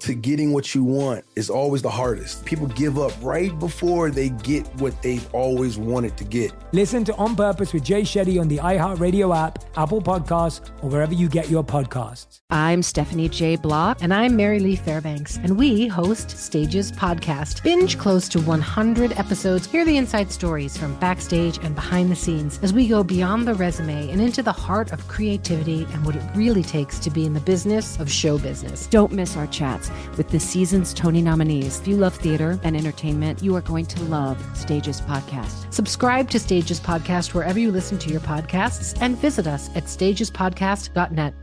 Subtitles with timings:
[0.00, 2.44] to getting what you want is always the hardest.
[2.44, 6.52] People give up right before they get what they've always wanted to get.
[6.72, 11.14] Listen to On Purpose with Jay Shetty on the iHeartRadio app, Apple Podcasts, or wherever
[11.14, 12.40] you get your podcasts.
[12.50, 13.56] I'm Stephanie J.
[13.56, 13.98] Block.
[14.00, 15.38] And I'm Mary Lee Fairbanks.
[15.38, 17.62] And we host Stages Podcast.
[17.62, 19.66] Binge close to 100 episodes.
[19.66, 23.54] Hear the inside stories from backstage and behind the scenes as we go beyond the
[23.54, 27.34] resume and into the heart of creativity and what it really takes to be in
[27.34, 28.86] the business of show business.
[28.86, 31.80] Don't miss our chats with this season's Tony nominees.
[31.80, 35.72] If you love theater and entertainment, you are going to love Stages Podcast.
[35.72, 41.34] Subscribe to Stages Podcast wherever you listen to your podcasts and visit us at stagespodcast.net.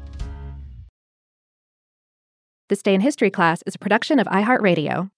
[2.67, 5.11] This Day in History class is a production of iHeartRadio.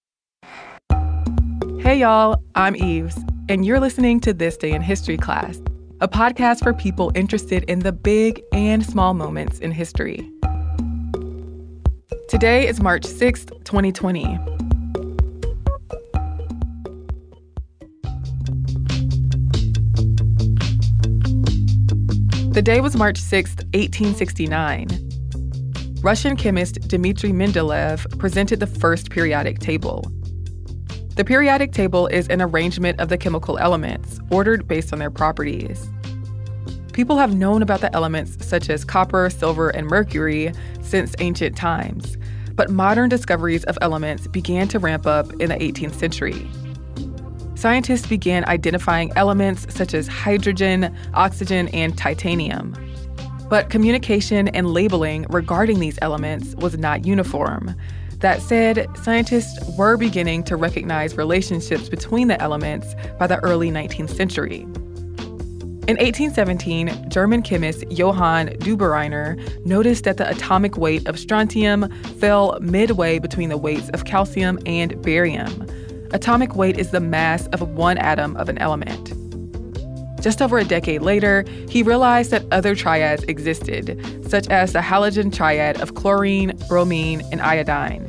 [1.80, 3.18] Hey, y'all, I'm Eves,
[3.48, 5.62] and you're listening to This Day in History class,
[6.02, 10.30] a podcast for people interested in the big and small moments in history.
[12.28, 14.38] Today is March 6th, 2020.
[22.52, 24.90] The day was March 6th, 1869.
[26.02, 30.04] Russian chemist Dmitry Mendeleev presented the first periodic table.
[31.16, 35.90] The periodic table is an arrangement of the chemical elements, ordered based on their properties.
[36.98, 42.18] People have known about the elements such as copper, silver, and mercury since ancient times,
[42.56, 46.50] but modern discoveries of elements began to ramp up in the 18th century.
[47.54, 52.76] Scientists began identifying elements such as hydrogen, oxygen, and titanium.
[53.48, 57.76] But communication and labeling regarding these elements was not uniform.
[58.22, 64.16] That said, scientists were beginning to recognize relationships between the elements by the early 19th
[64.16, 64.66] century.
[65.88, 71.90] In 1817, German chemist Johann Döbereiner noticed that the atomic weight of strontium
[72.20, 75.66] fell midway between the weights of calcium and barium.
[76.12, 79.14] Atomic weight is the mass of one atom of an element.
[80.22, 83.98] Just over a decade later, he realized that other triads existed,
[84.30, 88.06] such as the halogen triad of chlorine, bromine, and iodine.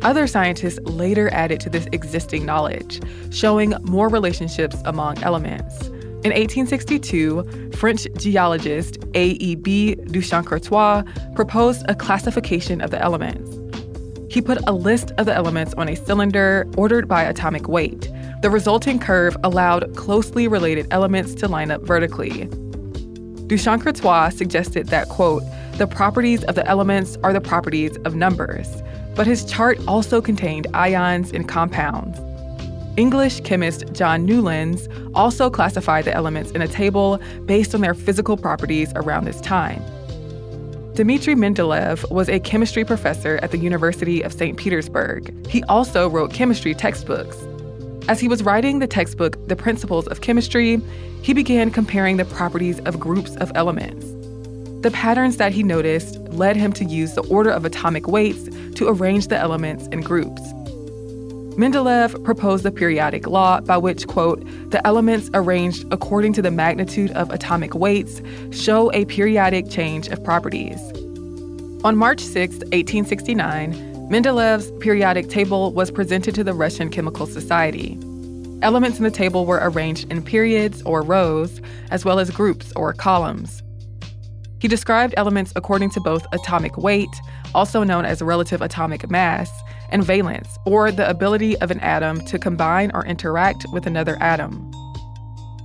[0.00, 5.90] Other scientists later added to this existing knowledge, showing more relationships among elements.
[6.24, 9.96] In 1862, French geologist A.E.B.
[9.96, 11.02] de Chancourtois
[11.34, 13.58] proposed a classification of the elements.
[14.32, 18.08] He put a list of the elements on a cylinder ordered by atomic weight.
[18.40, 22.46] The resulting curve allowed closely related elements to line up vertically.
[23.48, 25.42] de Chancourtois suggested that, quote,
[25.78, 28.68] the properties of the elements are the properties of numbers,
[29.16, 32.16] but his chart also contained ions and compounds.
[32.96, 38.36] English chemist John Newlands also classified the elements in a table based on their physical
[38.36, 39.82] properties around this time.
[40.94, 44.58] Dmitry Mendeleev was a chemistry professor at the University of St.
[44.58, 45.46] Petersburg.
[45.46, 47.38] He also wrote chemistry textbooks.
[48.08, 50.78] As he was writing the textbook The Principles of Chemistry,
[51.22, 54.04] he began comparing the properties of groups of elements.
[54.82, 58.88] The patterns that he noticed led him to use the order of atomic weights to
[58.88, 60.42] arrange the elements in groups.
[61.56, 67.10] Mendeleev proposed the periodic law by which, quote, the elements arranged according to the magnitude
[67.10, 68.22] of atomic weights
[68.52, 70.80] show a periodic change of properties.
[71.84, 73.74] On March 6, 1869,
[74.08, 77.98] Mendeleev's periodic table was presented to the Russian Chemical Society.
[78.62, 81.60] Elements in the table were arranged in periods or rows,
[81.90, 83.62] as well as groups or columns.
[84.58, 87.14] He described elements according to both atomic weight,
[87.54, 89.50] also known as relative atomic mass,
[89.92, 94.70] and valence, or the ability of an atom to combine or interact with another atom.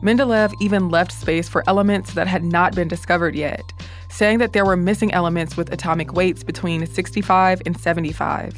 [0.03, 3.63] Mendeleev even left space for elements that had not been discovered yet,
[4.09, 8.53] saying that there were missing elements with atomic weights between 65 and 75.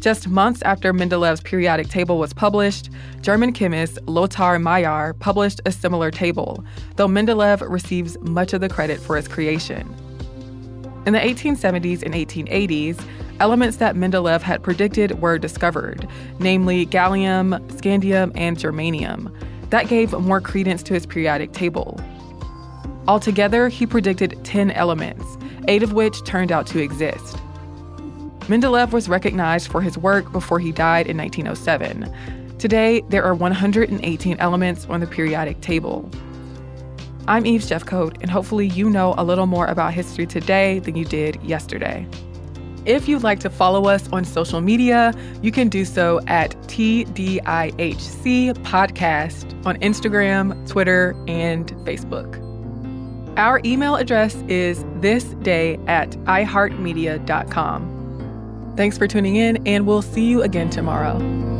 [0.00, 2.88] Just months after Mendeleev's periodic table was published,
[3.20, 6.64] German chemist Lothar Meyer published a similar table,
[6.96, 9.94] though Mendeleev receives much of the credit for its creation.
[11.06, 13.02] In the 1870s and 1880s,
[13.40, 16.06] elements that Mendeleev had predicted were discovered,
[16.38, 19.34] namely gallium, scandium, and germanium.
[19.70, 21.98] That gave more credence to his periodic table.
[23.08, 25.38] Altogether, he predicted 10 elements,
[25.68, 27.36] eight of which turned out to exist.
[28.40, 32.12] Mendeleev was recognized for his work before he died in 1907.
[32.58, 36.10] Today, there are 118 elements on the periodic table.
[37.30, 41.04] I'm Eve Jeffcoat, and hopefully, you know a little more about history today than you
[41.04, 42.04] did yesterday.
[42.86, 47.38] If you'd like to follow us on social media, you can do so at TDIHC
[48.64, 52.44] Podcast on Instagram, Twitter, and Facebook.
[53.38, 58.74] Our email address is thisday at iheartmedia.com.
[58.76, 61.59] Thanks for tuning in, and we'll see you again tomorrow.